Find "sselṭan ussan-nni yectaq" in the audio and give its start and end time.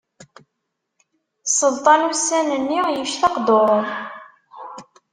1.45-3.35